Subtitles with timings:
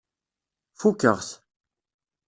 [0.79, 1.29] Fukeɣ-t.